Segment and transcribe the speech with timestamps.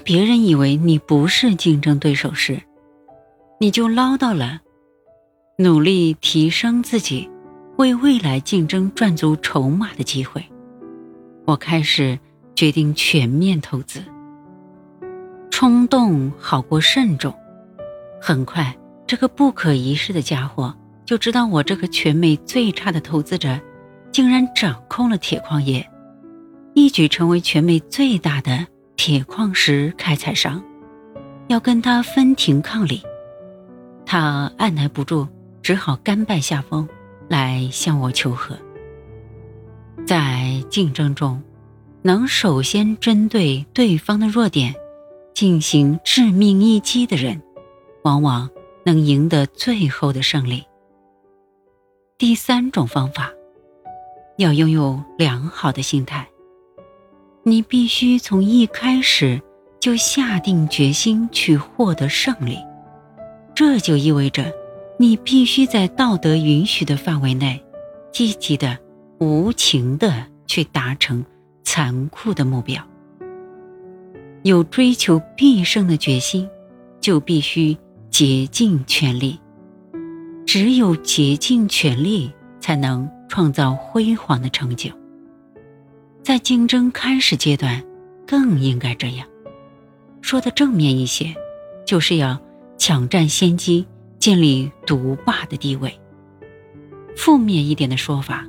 [0.00, 2.60] 别人以为你不是竞争对手时，
[3.58, 4.60] 你就捞到了
[5.58, 7.28] 努力提升自己、
[7.76, 10.44] 为未来竞争赚足筹码的机会。
[11.46, 12.18] 我开始
[12.54, 14.02] 决定全面投资。
[15.50, 17.34] 冲动好过慎重。
[18.20, 18.76] 很快，
[19.06, 20.74] 这个不可一世的家伙
[21.04, 23.60] 就知道我这个全美最差的投资者，
[24.12, 25.86] 竟然掌控了铁矿业，
[26.74, 28.66] 一举成为全美最大的。
[29.02, 30.62] 铁矿石开采商
[31.48, 33.02] 要跟他分庭抗礼，
[34.04, 35.26] 他按耐不住，
[35.62, 36.86] 只好甘拜下风，
[37.26, 38.54] 来向我求和。
[40.06, 41.42] 在竞争中，
[42.02, 44.74] 能首先针对对方的弱点
[45.32, 47.40] 进行致命一击的人，
[48.04, 48.50] 往往
[48.84, 50.62] 能赢得最后的胜利。
[52.18, 53.32] 第三种方法，
[54.36, 56.28] 要拥有良好的心态。
[57.50, 59.42] 你必须从一开始
[59.80, 62.56] 就下定决心去获得胜利，
[63.56, 64.52] 这就意味着
[65.00, 67.60] 你必须在道德允许的范围内，
[68.12, 68.78] 积极的、
[69.18, 71.24] 无情的去达成
[71.64, 72.80] 残酷的目标。
[74.44, 76.48] 有追求必胜的决心，
[77.00, 77.76] 就必须
[78.10, 79.36] 竭尽全力。
[80.46, 84.88] 只有竭尽全力，才能创造辉煌的成就。
[86.22, 87.82] 在竞争开始阶段，
[88.26, 89.26] 更应该这样。
[90.20, 91.34] 说的正面一些，
[91.86, 92.38] 就是要
[92.78, 93.86] 抢占先机，
[94.18, 95.98] 建立独霸的地位。
[97.16, 98.46] 负面一点的说法，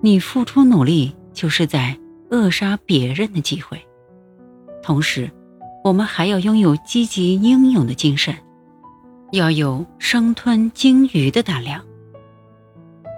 [0.00, 1.96] 你付出努力就是在
[2.30, 3.78] 扼杀别人的机会。
[4.82, 5.30] 同时，
[5.84, 8.34] 我们还要拥有积极英勇的精神，
[9.32, 11.84] 要有生吞鲸鱼的胆量。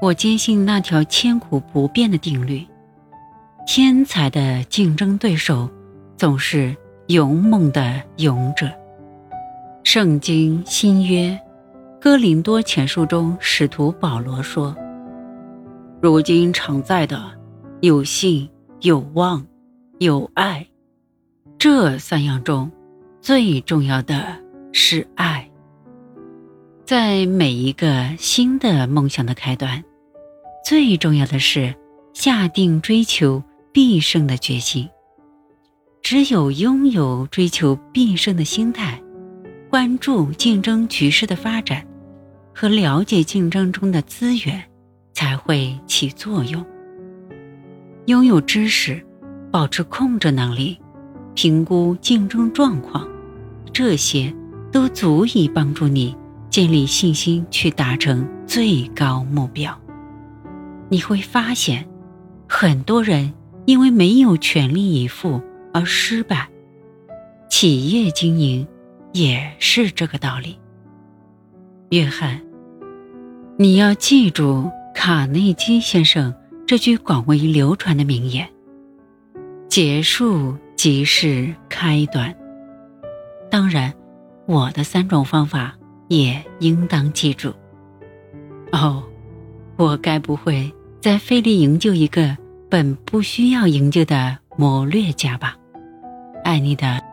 [0.03, 2.67] 我坚信那条千古不变的定律。
[3.67, 5.69] 天才的竞争对手
[6.17, 6.75] 总是
[7.09, 8.71] 勇猛的勇者。
[9.83, 11.37] 圣经新约
[12.01, 14.75] 哥林多前书中，使徒保罗说
[16.01, 17.21] ：“如今常在的
[17.81, 18.49] 有信、
[18.83, 19.45] 有望、
[19.99, 20.65] 有爱，
[21.59, 22.71] 这三样中
[23.21, 24.25] 最重要的
[24.73, 25.51] 是爱。
[26.85, 29.83] 在每一个新的梦想的开端，
[30.65, 31.75] 最重要的是
[32.15, 33.43] 下定追求。”
[33.77, 34.89] 必胜的决心，
[36.01, 38.99] 只有拥有追求必胜的心态，
[39.69, 41.87] 关注竞争局势的发展，
[42.55, 44.65] 和了解竞争中的资源，
[45.13, 46.65] 才会起作用。
[48.07, 49.07] 拥有知识，
[49.51, 50.79] 保持控制能力，
[51.35, 53.07] 评估竞争状况，
[53.75, 54.35] 这些
[54.73, 56.17] 都足以帮助你
[56.49, 59.79] 建立信心，去达成最高目标。
[60.89, 61.87] 你会发现，
[62.49, 63.31] 很多人。
[63.67, 65.43] 因为没有全力以赴
[65.75, 66.49] 而失败，
[67.51, 68.67] 企业经营
[69.13, 70.59] 也是这个道理。
[71.91, 72.41] 约翰，
[73.59, 76.33] 你要记住卡内基先生
[76.67, 78.49] 这句广为流传的名言
[79.69, 82.35] ：“结束即是开端。”
[83.51, 83.93] 当然，
[84.47, 85.77] 我的三种方法
[86.09, 87.53] 也应当记住。
[88.73, 89.03] 哦，
[89.77, 92.37] 我该不会再费力营救一个？
[92.69, 95.57] 本不需要营救的谋略家吧，
[96.45, 97.06] 爱你的。